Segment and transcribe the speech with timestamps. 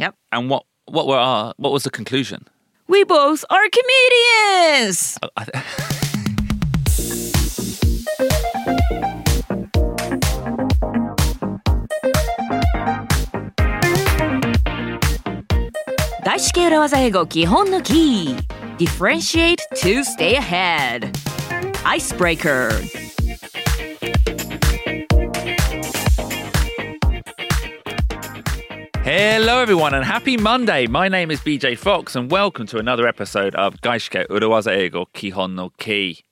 [0.00, 0.14] Yep.
[0.32, 2.48] And what what were our what was the conclusion?
[2.88, 5.18] We both are comedians.
[5.22, 5.44] I, I,
[18.78, 21.18] Differentiate to stay ahead.
[21.84, 22.80] Icebreaker
[29.03, 30.87] Hello, everyone, and happy Monday.
[30.87, 35.53] My name is BJ Fox, and welcome to another episode of Gaishike Urawaza Ego Kihon
[35.53, 36.23] no Ki.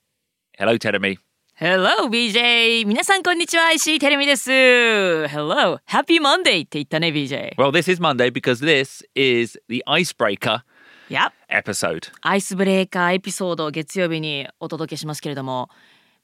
[0.58, 1.18] Hello, Teremi.
[1.56, 9.56] Hello BJ 皆さんこんにちは石井てるみです Hello Happy Monday って言ったね BJ Well, this is Monday because this is
[9.68, 10.62] the icebreaker
[11.10, 12.10] Yep episode.
[12.22, 15.68] アイスブレーカーエピソードを月曜日にお届けしますけれども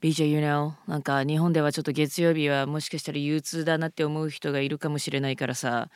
[0.03, 5.91] BJ you know なんか日本ではちょっと月曜日はもしかしたら憂鬱だなって思う人がいるかもしれないからさ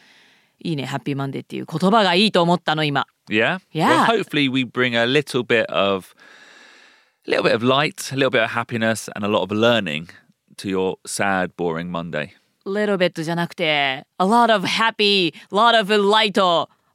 [0.62, 3.60] いいねハッピーマンデーっていう言葉がいいと思ったの今 Yeah?
[3.74, 4.06] Yeah.
[4.08, 6.16] Well, hopefully, we bring a little bit of.
[7.28, 10.08] A little bit of light, a little bit of happiness, and a lot of learning
[10.58, 12.32] to your sad, boring Monday.
[12.66, 16.40] little bit じゃなくて a lot of happy lot of light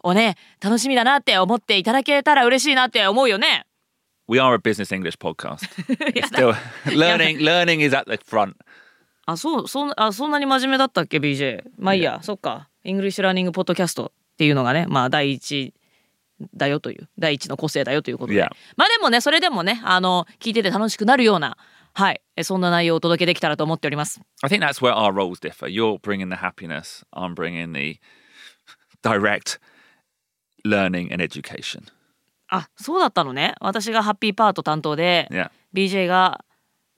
[0.02, 3.64] をね楽しみだなって思っていただけたら嬉しいなって思うよね
[4.28, 5.66] We are a business English podcast.
[6.28, 6.54] Still
[6.86, 7.38] learning.
[7.40, 8.54] Learning is at the front.
[9.26, 15.74] あそうそんあそんなに真面目だったっけ BJ まあいいやそっか English learning podcast っていうのがねまあ第一
[16.54, 18.50] だよという第一の個性だよということで、Yeah.
[18.76, 21.56] まあでもねそれでもねあの聞いてて楽しくなるような
[21.94, 25.68] はいえそんな内容をお届けできたらと思っております I think that's where our roles differ.
[25.68, 27.04] You're bringing the happiness.
[27.12, 28.00] I'm bringing the
[29.02, 29.60] direct
[30.64, 31.84] learning and education.
[32.48, 35.50] あそうだったのね私がハッピーパート担当で、Yeah.
[35.72, 36.44] BJ が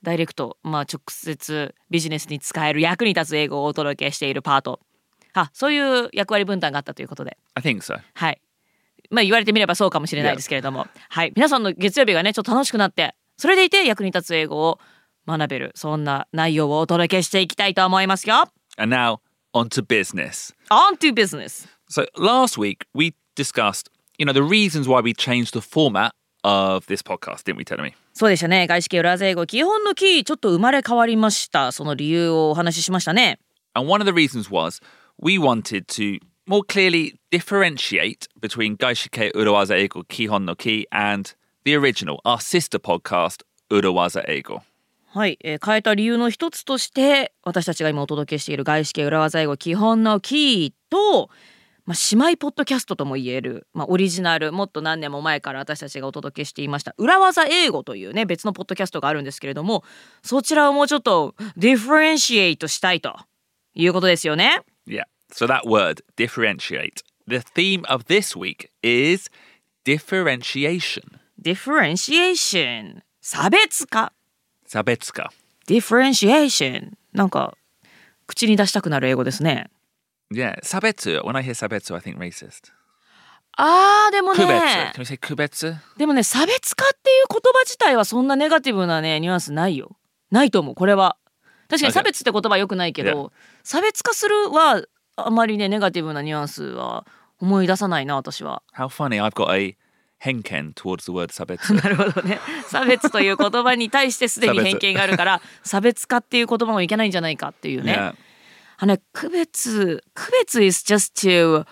[0.03, 4.79] ダイレクト、まあ、直接ビジネスに使える役に立つ英語をお届けしているパート
[5.39, 7.37] あそういう役割分担があったということで。
[7.53, 7.99] I think so.
[8.15, 8.41] はい。
[9.11, 11.31] まあ言われてみればそうかもしれないですけれども、はい。
[11.35, 14.79] 皆さんの月曜日がねちょっと楽しくなってそれでいて役に立つ英語を
[15.27, 18.45] 学べるそんな内容をお届けしていきたいと思いますよ。
[18.77, 19.19] And now
[19.53, 20.55] on to business.
[20.71, 21.67] On to business.
[21.89, 26.11] So last week we discussed, you know, the reasons why we changed the format
[26.43, 27.93] of this podcast, didn't we, tell me?
[28.13, 28.65] そうでしたね。
[28.65, 31.71] 外資系裏技英語基本のキーちょっと生まれ変わりました。
[31.71, 33.39] その理由をお話ししましたね。
[33.73, 34.81] And one of the reasons was
[35.19, 41.33] we wanted to more clearly differentiate between Gaishike Urawaza Eigo Kihon no Ki and
[41.63, 44.61] the original, our sister podcast, Urawaza Eigo.
[45.09, 51.29] はい、えー変えた理由の一つとして私たちが今お届けしている外資系裏技英語基本のキーと、
[51.85, 59.83] まあ、姉妹ポッドキャストとも言える、まあ、オリジナルもっと何年も前から私たちがお届けしていました裏技英語というね別のポッドキャストがあるんですけれども
[60.21, 63.17] そちらをもうちょっと differentiate したいと
[63.73, 64.61] いうことですよね。
[64.87, 65.03] Yeah.
[65.31, 67.03] So that word, differentiate.
[67.27, 69.29] The theme of this week is
[69.83, 71.19] differentiation.
[71.39, 77.55] differentiation 差別化ーションなんか
[78.25, 79.69] 口に出したくなる英語ですね。
[80.33, 81.21] Yeah, sabetsu.
[81.23, 82.71] When I hear sabetsu, I think racist.
[83.57, 84.91] あーでもね.
[84.93, 85.75] Can we say kubetsu?
[85.97, 89.95] でもね差別化っていう言葉自体はそんなネガティブなねニュアンスないよ
[90.31, 91.17] ないと思うこれは
[91.69, 93.31] 確かに.差別って言葉良くないけど、
[93.63, 94.83] 差別化するは
[95.15, 97.05] あまりねネガティブなニュアンスは
[97.39, 99.21] 思い出さないな私は How funny.
[99.21, 99.75] I've got a
[100.23, 101.73] henken towards the word sabetsu.
[101.81, 108.15] なるほどね差別という言葉に対してすでに差 別偏見があるから差別化っていう言葉もいけないんじゃないかっていうね yeah.
[108.79, 111.65] あのね区別区別 is just to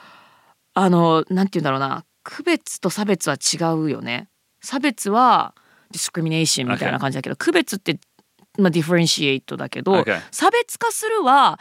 [0.73, 4.27] あのなんて言うんだろうな区別と差別は違うよね
[4.61, 5.55] 差別は
[5.93, 7.99] discrimination みたいな感じだけど、区別って
[8.57, 10.21] まあ differentiate だけど、Okay.
[10.31, 11.59] 差別化するは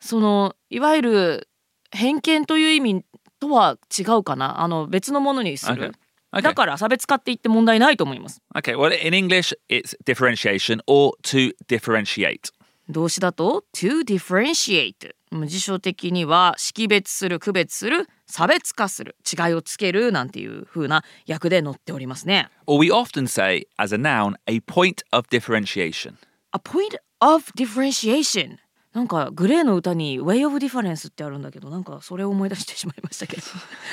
[0.00, 1.48] そのいわゆる
[1.90, 3.04] 偏見という意味
[3.40, 5.92] とは違うかなあの別のものにする、
[6.32, 6.42] Okay.
[6.42, 12.52] だから差別化って言って問題ないと思います Okay, well, in English, it's differentiation or to differentiate.
[12.88, 15.14] 動詞だと to differentiate
[15.46, 26.14] 辞書的には識別する区別する差別化する違いをつけるなんていう風な訳で載っておりますね Or we often say, as a noun, a point of differentiation.
[26.56, 28.56] A point of differentiation
[28.94, 33.42] なんかグレーの歌に Way of Difference ってあるんだけどなんかそれを思い出してしまいましたけど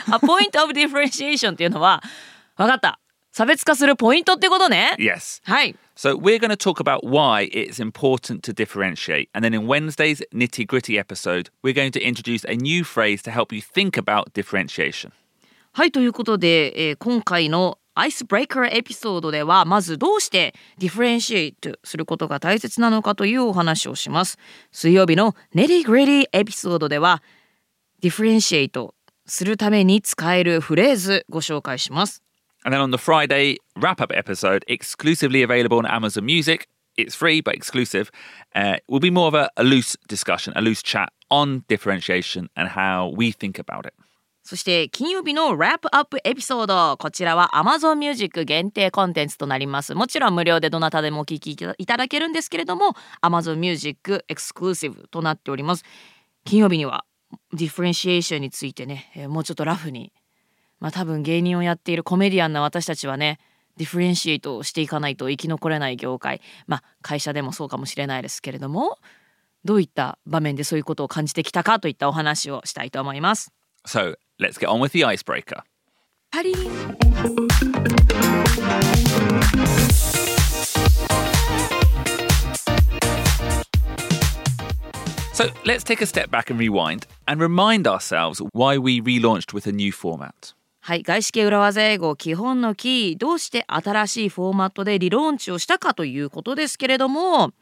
[0.08, 2.02] A point of differentiation っていうのは
[2.56, 3.00] 分かった
[3.34, 5.42] 差別化するポイントってことね Yes.
[5.44, 9.28] はい So we're going to talk about why it's important to differentiate.
[9.34, 13.30] And then in Wednesday's nitty gritty episode, we're going to introduce a new phrase to
[13.32, 15.12] help you think about differentiation.
[15.74, 24.38] はいということで、えー今回のアイスブレイカーエピソードではまずどうしてディフェレンシエイトすることが大切なのかというお話をします
[24.72, 27.22] 水曜日のネリグレディエピソードでは
[28.02, 28.96] ディフェレンシエイト
[29.26, 32.22] するために使えるフレーズご紹介します。
[32.66, 36.68] And then on the Friday wrap up episode, exclusively available on Amazon Music,
[36.98, 38.10] it's free but exclusive,
[38.56, 42.70] uh, will be more of a, a loose discussion, a loose chat on differentiation and
[42.70, 43.94] how we think about it.
[44.44, 49.96] そして金曜日のラップアップエピソードこちらは Amazon Music 限定コンテンツとなります。
[49.96, 55.84] もちろん無料でどなたでもお聞きいただけるんですけれども Amazon Music エクスクルーシブとなっております。
[56.44, 57.06] 金曜日には
[57.54, 60.12] ディフェンシエーションについてね、えーもうちょっとラフに。
[60.82, 63.40] まあ多分芸人をやっているコメディアンな私たちはね
[63.78, 66.42] ディフェンシエイトをしていかないと生き残れない業界。
[66.68, 68.98] まあ会社でもそうかもしれないですけれども
[69.64, 73.54] どういった場面でそういうことを感じてきたかといったお話をしたいと思います。
[73.88, 75.63] So let's get on with the icebreaker.
[76.31, 76.55] パリン
[85.33, 89.69] So let's take a step back and rewind and remind ourselves why we relaunched with
[89.69, 90.53] a new format.
[90.81, 97.53] はい外資系裏技英語基本のキーどうして新しいフォーマットでリローンチをしたかということですけれども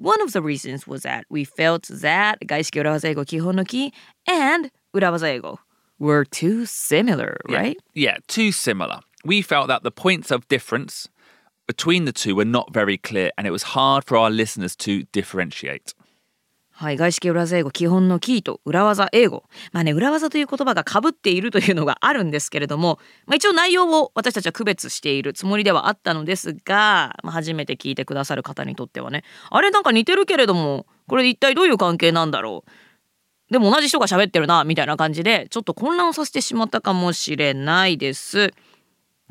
[0.00, 3.92] One of the reasons was that we felt that 外資系裏技英語基本のキー
[4.26, 5.58] and 裏技英語
[5.99, 7.77] were too similar, right?
[7.93, 8.99] Yeah, too similar.
[9.25, 11.09] We felt that the points of difference
[11.67, 15.03] between the two were not very clear and it was hard for our listeners to
[15.11, 15.93] differentiate.
[16.79, 19.45] はい、外資系裏技英語基本のキーと裏技英語。
[19.71, 32.71] まあね、裏技という言葉が被っているというのがあるんですけれども、まあ、一応内容を私たちは区別しているつもりではあったのですが、まあ、初めて聞いてくださる方にとってはね、あれなんか似てるけれども、これ一体どういう関係なんだろう。
[33.49, 38.53] でも同じ人が喋ってるな、みたいな感じで、ちょっと混乱をさせてしまったかもしれないです。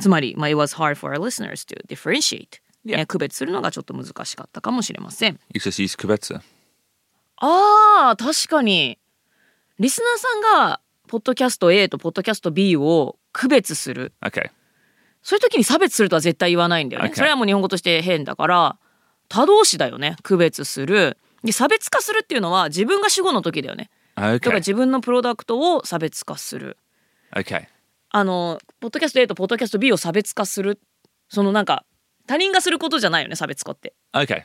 [0.01, 2.99] つまり、まあ、it was hard for our listeners to differentiate、Yeah.
[2.99, 5.41] ね区別するのがちょっと難しかったかもしれません。
[5.53, 6.41] You just use kubetsu.
[7.39, 8.99] あー確かに
[9.81, 14.51] リスナーさんがポッドキャスト A とポッドキャスト B を区別する Okay.
[15.23, 17.17] そういう時に差別するとは絶対言わないんだよね、Okay.
[17.17, 18.79] それはもう日本語として変だから
[19.29, 26.77] 他動詞だよね区別するで差別化するっていうのは自分が主語の時だよねとか.自分のプロダクトを差別化する
[27.35, 27.67] Okay.
[28.11, 30.81] あのポッドキャスト A とポッドキャスト B を差別化する
[31.29, 31.85] そのなんか
[32.27, 34.43] 他人がすることじゃないよね差別化って Okay.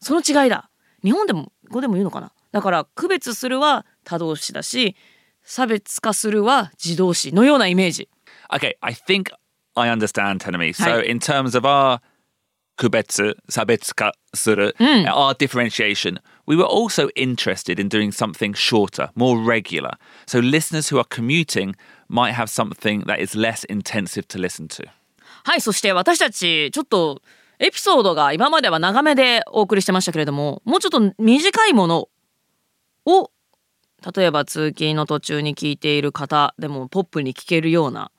[0.00, 0.70] その違いだ
[1.02, 2.32] 日本でも語でも言うのかな？
[2.52, 4.96] だから区別するは他動詞だし
[5.42, 8.08] 差別化するは自動詞のようなイメージ
[8.52, 8.74] Okay.
[8.80, 9.30] I think
[9.76, 10.72] I understand, Tenemi.
[10.74, 12.00] So, in terms of our
[12.76, 16.18] kubetsu, sabetsuka suru, our differentiation,
[16.50, 19.92] we were also interested in doing something shorter, more regular.
[20.26, 21.76] So, listeners who are commuting
[22.08, 24.88] might have something that is less intensive to listen to.
[25.44, 27.22] はいそして私たちちょっと
[27.60, 32.08] エピソードが今までは長めでお送りしてましたけれどももうちょっと短いもの
[33.06, 33.30] を
[34.14, 38.10] 例えば通勤の途中に聞いている方でもポップに聞けるような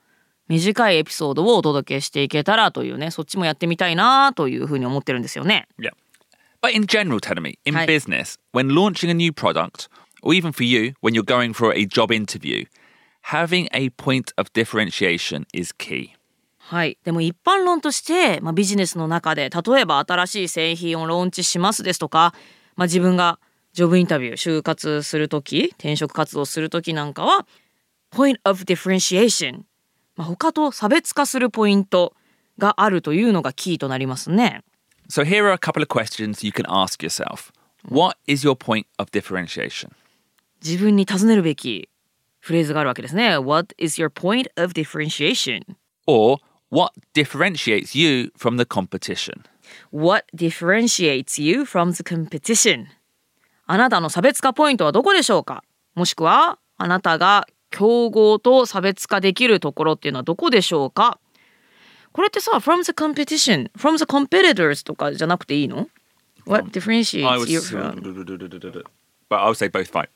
[0.48, 5.68] 短いエピソードをお届けしていけたらというねそっちもやってみたいなというふうに思ってるんですよね。
[5.78, 5.92] Yeah.
[6.62, 7.86] But in general, Tenemi, in Hi.
[7.86, 9.88] business, when launching a new product,
[10.22, 12.66] or even for you, when you're going for a job interview,
[13.22, 16.14] having a point of differentiation is key.
[16.58, 22.32] はい、でも一般論として、まあ、ビジネスの中で例えば新しい製品をローンチしますですとか、
[22.76, 23.40] まあ、自分が
[23.72, 27.46] ジョブインタビュー就活する時転職活動する時なんかは
[28.12, 29.62] point of differentiation、
[30.16, 32.14] まあ、他と差別化するポイント
[32.58, 34.62] があるというのがキーとなりますね。
[35.12, 37.52] So here are a couple of questions you can ask yourself.
[37.86, 39.90] What is your point of differentiation?
[40.64, 41.90] 自分に尋ねるべき
[42.40, 43.36] フレーズがあるわけですね。
[43.36, 45.76] What is your point of differentiation?
[46.06, 46.38] Or
[46.70, 49.42] what differentiates you from the competition?
[49.90, 52.86] What differentiates you from the competition?
[53.66, 55.62] あなたの差別化ポイントはどこでしょうか
[55.94, 61.18] もしくはあなたが競合と差別化できるところっていうのはどこでしょうか
[62.12, 65.88] これってさ from the competition from the competitors とかじゃなくていいの
[66.46, 68.00] What differentiates you from
[69.30, 70.08] but I would say both fine.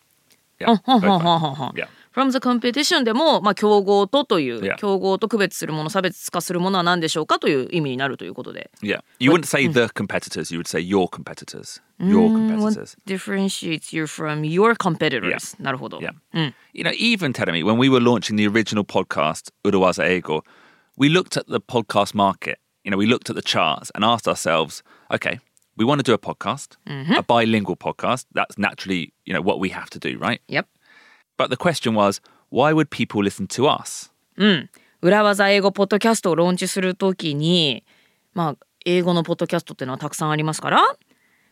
[0.58, 1.72] Yeah, both fine.
[1.74, 1.88] Yeah.
[2.16, 4.76] from the competition でも、まあ、競合とという、Yeah.
[4.76, 9.02] 競合と区別するもの差別化するものは何でしょうかという意味になるということで Yeah.
[9.18, 11.82] You wouldn't say the competitors, you would say your competitors.
[12.00, 12.96] Your What competitors.
[13.06, 16.12] differentiates you from your competitors、なるほど、Yeah.
[16.32, 20.42] うん、You know, even telling me when we were launching the original podcast, Urawaza Ego,
[20.97, 22.59] we looked at the podcast market.
[22.83, 25.39] You know, we looked at the charts and asked ourselves, okay,
[25.77, 26.77] we want to do a podcast,
[27.17, 28.25] a bilingual podcast.
[28.33, 30.41] That's naturally, you know, what we have to do, right?
[30.47, 30.67] Yep
[31.41, 34.11] But the question was, why would people listen to us?
[35.01, 37.83] 裏技英語ポッドキャストをローンチするときに
[38.35, 40.95] まあ英語のポッドキャストっていうのはたくさんありますから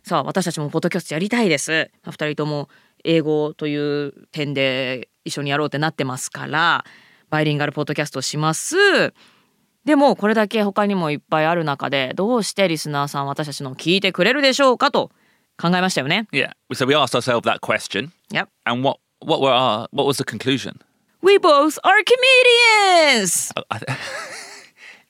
[0.03, 2.69] さあ私たちもポッドキャストやりたいです、まあ、2人とも
[3.03, 6.85] 英語という点で一緒にやろうってなってますから
[7.31, 8.75] バイリンガルポッドキャストをします
[9.84, 15.10] でもこれだけ他にもいっぱいある中でどうしてリスナーさん私たちのを聞いてくれるでしょうかと
[15.60, 16.52] 考えましたよね Yeah.
[16.72, 18.48] So we asked ourselves that question, Yep.
[18.66, 20.80] and what what were our what was the conclusion?
[21.22, 23.52] We both are comedians!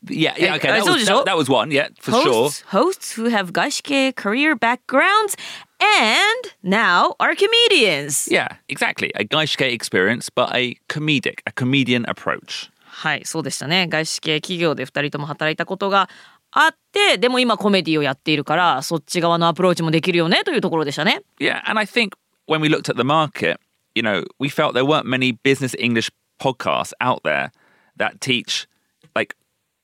[0.07, 2.25] Yeah, yeah, okay, that was, that, that was one, yeah, for sure.
[2.45, 5.35] hosts, hosts who have 外資系 career backgrounds
[5.81, 8.29] and now are comedians.
[8.31, 9.13] Yeah, exactly.
[9.15, 12.71] A gaishike experience, but a comedic, a comedian approach.
[12.97, 13.89] はい、そうでしたね。
[13.89, 16.09] 外資系企業で2人とも働いたことが
[16.53, 21.23] あって、でも今コメディをやっているから、そっち側のアプローチもできるよねというところでしたね。
[21.41, 22.13] Yeah, and I think
[22.47, 23.59] when we looked at the market,
[23.97, 26.09] you know, we felt there weren't many business English
[26.41, 27.51] podcasts out there
[27.99, 28.69] that teach,
[29.17, 29.35] like,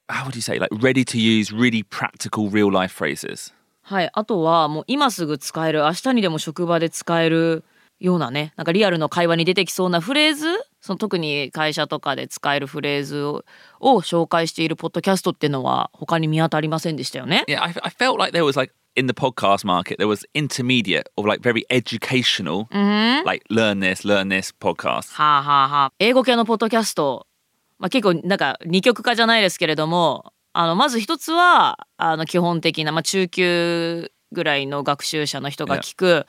[0.08, 3.52] how would you say, like, ready to use, really practical real life phrases.
[3.82, 7.64] はい、あとはもう今すぐ使える、明日にでも職場で使える
[7.98, 10.46] ようなね、なんかリアルの会話に出てきそうなフレーズ、
[10.80, 13.44] その特に会社とかで使えるフレーズを
[13.80, 21.28] を紹介しているポッドキャストっていうのは他に見当たりませんでしたよね？Yeah, I, I felt like there was, like, in the podcast market, there was intermediate or,
[21.28, 22.66] like, very educational,
[23.24, 25.14] like, learn this, learn this podcast.
[25.14, 25.92] はあはあはあ。
[25.98, 27.26] 英語系のポッドキャスト、
[27.78, 36.26] まあ、結構なんか二極化じゃないですけれども、あのまず一つはあの基本的な、まあ、中級ぐらいの学習者の人が聞く、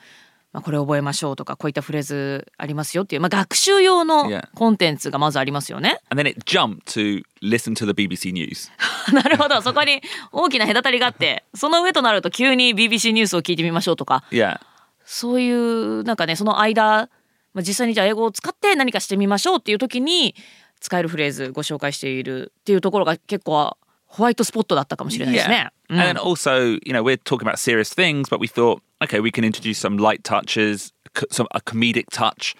[0.52, 5.98] まあ、これ覚えましょうとかこういったフレーズありますよっていう、まあ、学習用の.コンテンツがまずありますよね。
[6.10, 8.70] And then it jumped to listen to the BBC News.
[9.14, 14.60] なるほどそこに大きな隔たりがあってその上となると急に BBC ニュースを聞いてみましょうとか Yeah.
[15.04, 17.08] そういうなんかねその間、
[17.54, 20.34] まあ、実際にじゃあ英語を使って何かしてみましょうっていう時に
[20.80, 23.76] 使えるフレーズご紹介しているっていうところが結構
[24.12, 25.50] ホワイトスポットだったかもしれないです Yeah.
[25.50, 25.70] ね。
[25.88, 29.30] うん And then also, you know, we're talking about serious things, but we thought, okay, we
[29.30, 30.92] can introduce some light touches,
[31.30, 32.54] some a comedic touch,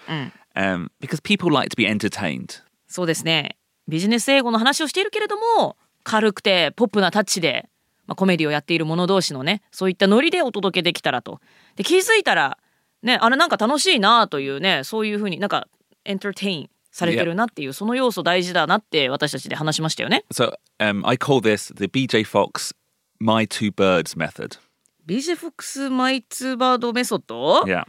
[0.54, 2.62] um, because people like to be entertained.
[2.88, 3.56] そうですね
[3.88, 7.68] ビジネス英語の話をしているけれども軽くてポップなタッチで、
[8.06, 11.40] まあ、コメディをやっている者同士のねそういったノリでお届けできたらと。
[11.76, 12.58] で気づいたら
[13.02, 15.68] ねあれなんか楽しいなというねそういうふうになんか
[16.04, 20.24] エンターテインされてるなっていうその要素大事だなって私たちで話しましたよね。
[20.32, 22.74] So um, I call this the BJ Fox
[23.18, 24.58] My Two Birds method.
[25.06, 27.84] BJ フォックスマイツーバードメソッド Yeah.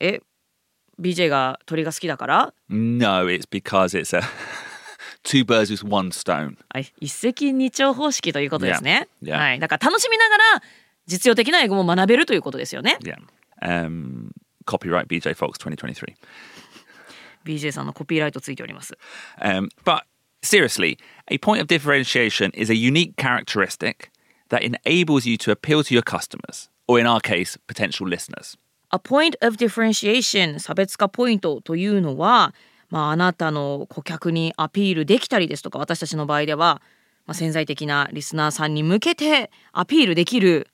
[0.00, 0.20] え
[1.00, 4.22] BJ が鳥が好きだから No, it's because it's a
[5.22, 6.56] two birds with one stone.
[6.68, 9.08] はい一石二鳥方式ということですね。
[9.22, 9.34] Yeah.
[9.34, 9.38] Yeah.
[9.38, 10.42] はい、だから楽しみながら
[11.06, 12.98] 実用的な英語も学べるということですよね。
[13.02, 13.16] Yeah.
[13.62, 14.32] Um,
[14.66, 16.14] copyright BJ Fox 2023.
[17.44, 18.96] BJ さんのコピーライトついております。
[19.40, 20.02] Um, but
[20.42, 24.10] seriously, a point of differentiation is a unique characteristic
[24.50, 28.56] that enables you to appeal to your customers, or in our case, potential listeners.
[28.92, 32.54] A point of differentiation 差別化ポイントというのは、
[32.90, 36.82] まあ、あなたの顧客にアピールできたりですとか私たちの場合では、
[37.26, 40.66] まあ、潜在的なリスナーさんに向けてアピールできる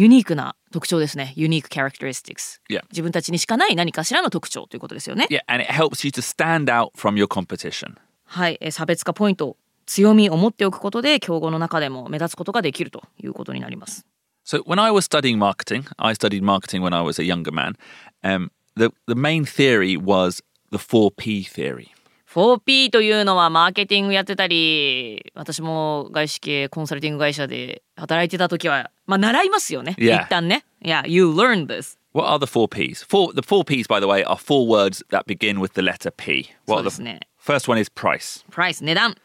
[0.00, 1.34] ユニークな特徴ですね。
[1.36, 2.58] ユニーク characteristics。
[2.70, 2.80] Yeah.
[2.90, 5.26] 自分たちにしかない何かしらの特徴ということですよね。
[5.28, 7.98] Yeah, and it helps you to stand out from your competition.
[8.24, 14.06] はい、えー差別化ポイント強みを持っておくことで競合の中でも目立つことができるということになります。
[14.46, 17.74] So when I was studying marketing, I studied marketing when I was a younger man.
[18.22, 20.42] Um, the the main theory was
[20.72, 21.88] the four P theory.
[22.32, 30.22] 4P というのはマーケティングやってたり私も外資系コンサルティング会社で働いてた時はまあ習いますよね、Yeah.
[30.24, 30.64] 一旦ね。
[30.82, 31.98] いや、You learn this.
[32.14, 33.04] What are the four P's?
[33.04, 36.12] Four the four P's, by the way, are four words that begin with the letter
[36.12, 36.50] P.
[36.66, 37.20] What そう are で the すね。
[37.44, 38.44] first one is price.
[38.50, 39.16] Price 値段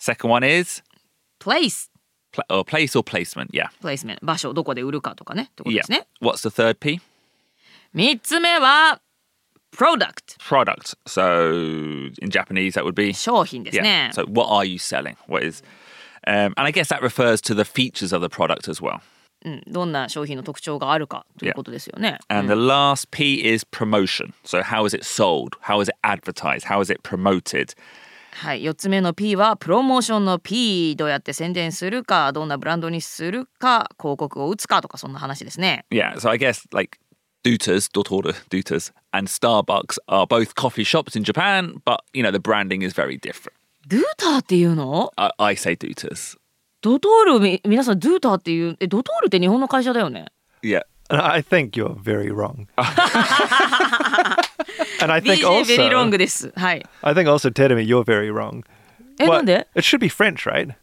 [0.00, 0.82] Second one is
[1.40, 1.90] Place
[2.32, 3.50] pl- or place or placement.
[3.52, 3.68] Yeah.
[3.82, 5.84] Placement 場所どこで売るかとかねってことで Yeah.
[5.84, 6.06] すね。
[6.22, 7.00] What's the third P?
[7.92, 9.00] 三つ目は
[9.76, 10.94] Product Product.
[11.06, 14.14] So in Japanese, that would be 商品ですね yeah.。
[14.14, 15.16] So what are you selling?
[15.26, 15.62] What is
[16.26, 19.00] um, and I guess that refers to the features of the product as well.
[19.44, 22.18] うん、どんな商品の特徴があるかということですよね。
[22.28, 24.32] And the last P is promotion.
[24.42, 25.50] So how is it sold?
[25.60, 26.66] How is it advertised?
[26.66, 27.76] How is it promoted?
[28.34, 35.84] はい、4つ目の P はプロモーションの P どうやって宣伝するかどんなブランドにするか広告を打つかとかそんな話ですね。
[35.90, 36.14] Yeah.
[36.16, 36.98] So I guess like
[37.43, 42.39] Dutas, Dotora, Dutas, and Starbucks are both coffee shops in Japan, but you know the
[42.39, 43.53] branding is very different.
[43.87, 46.37] ドゥーターっていうの I, I say Dutas.
[46.81, 50.25] ドトールみ皆さんドゥーターっていうえドトールって日本の会社だよね。
[50.61, 50.81] Yeah.
[51.11, 52.67] I think you're very wrong.
[55.01, 56.51] and I think BJ ベリーロン also, グです。
[56.55, 56.85] はい。
[57.01, 58.63] I think also, Terumi, you're very wrong.
[59.19, 60.75] え、 What- なんで It should be French, right?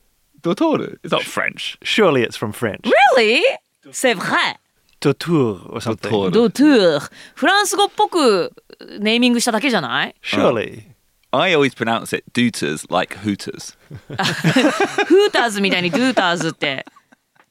[0.43, 0.99] Dotora.
[1.03, 1.79] It's not French.
[1.83, 2.81] Surely it's from French.
[3.17, 3.43] Really?
[3.93, 4.57] C'est vrai.
[5.14, 6.10] Tour or something.
[6.10, 6.32] Tour.
[6.32, 8.54] ドトゥーフランス語っぽく
[9.00, 10.84] ネーミングしただけじゃない Surely.
[11.32, 13.76] I always pronounce it dooters like hooters.
[15.06, 16.86] フーターズみたいにドゥーターズって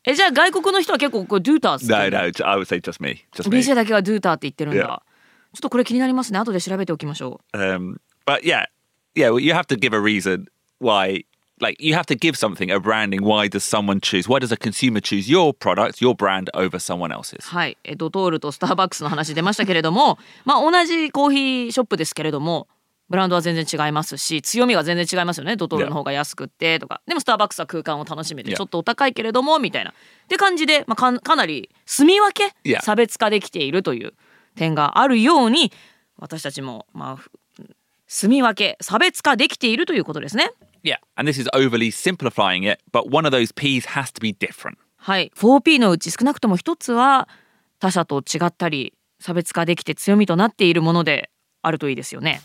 [0.05, 3.25] えじゃあ外国の人は結構これドゥーターズって No, no, I would say just me.
[3.35, 3.59] Just me.
[3.59, 5.03] BJ だけはドゥーターって言ってるんだ.
[5.53, 8.67] ちょっとこれ気になりますね後で調べておきましょう Um, but yeah,
[9.17, 10.45] yeah, well, you have to give a reason
[10.81, 11.25] why.
[11.61, 13.23] Like you have to give something a branding.
[13.23, 14.27] Why does someone choose?
[14.29, 17.43] Why does a consumer choose your product, your brand over someone else's?
[17.43, 22.67] はい、えドトールとスターバックスの話出ましたけれども、 まあ同じコーヒーショップですけれども、
[23.11, 25.57] ブランドは全然違いますし、強みが全然違いますよね。
[25.57, 29.91] ドトールの方が安くってとか、でもスターバックスは空間を楽しめて.ちょっとお高いけれどもみたいな。
[29.91, 29.95] っ
[30.29, 34.15] て感じで、まあかんかなり住み分け.差別化できているという
[34.55, 35.73] 点があるように、
[36.17, 37.31] 私たちもまあふ
[38.07, 40.51] 住み分け差別化できているということですね。
[40.84, 44.78] Yeah, and this is overly simplifying it, but one of those P's has to be different.
[44.98, 47.28] はい、4P のうち少なくとも一つは
[47.80, 51.30] 他者と違ったり差別化できて強みとなっているもので
[51.62, 52.42] あるといいですよね。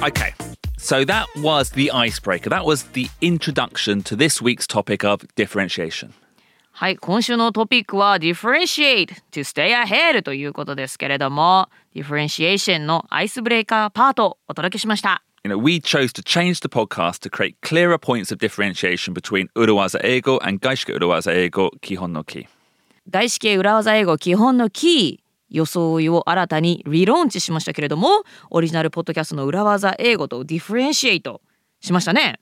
[0.00, 0.32] Okay,
[0.78, 2.48] so that was the icebreaker.
[2.48, 6.12] That was the introduction to this week's topic of differentiation.
[6.83, 15.23] はい、今週のトピックは differentiate to stay ahead ということですけれども、differentiation のアイスブレイカーパートをお届けしました。
[15.45, 20.01] You know, we chose to change the podcast to create clearer points of differentiation between Urawaza
[20.03, 22.49] Eigo and Gaishika Urawaza Eigo Kihon no Ki.
[23.09, 31.39] 外資系裏技英語基本のキー装いを新たにリローンチしましたけれどもオリジナルポッドキャストの裏技英語とディフレンシエイト
[31.79, 32.41] しましたね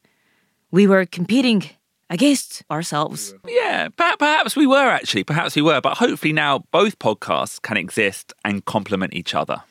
[0.72, 1.62] We were competing
[2.12, 7.00] against ourselves Yeah, per- perhaps we were actually, perhaps we were, but hopefully now both
[7.00, 9.62] podcasts can exist and complement each other.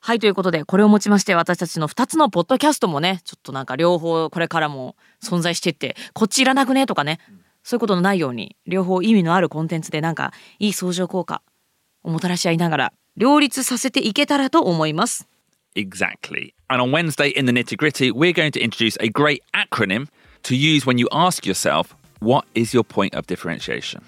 [0.00, 7.20] はいということでこれをもちまして私たちの2つのポッドキャストもねちょっとなんか両方これからも存在してってこっちいらなくねとかね
[7.62, 11.40] そういうことのないように両方意味のあるコンテンツでなんかいい相乗効果
[12.02, 15.28] をもたらし合いながら両立させていけたらと思います
[15.76, 16.52] Exactly.
[16.68, 20.08] And on Wednesday in the nitty gritty, we're going to introduce a great acronym
[20.42, 24.02] to use when you ask yourself, what is your point of differentiation?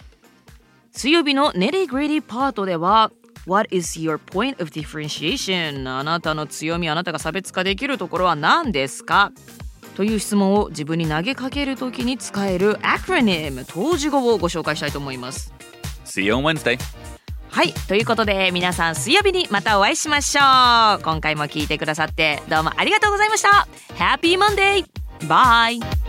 [0.92, 3.11] 水曜日のネリグリディパートでは
[3.47, 5.87] What is your point of differentiation?
[5.90, 9.33] あなたの強み、あなたが差別化できるところは何ですか？
[9.97, 15.53] という質問を自分に投げかけるときに使えるアクロニム、当時語をご紹介したいと思います。
[16.07, 16.79] See you on Wednesday.
[17.51, 21.03] はい、ということで皆さん水曜日にまたお会いしましょう。
[21.03, 23.68] 今回も聞いてくださってどうもありがとうございました。
[23.97, 24.85] Happy Monday!
[25.29, 26.03] Bye!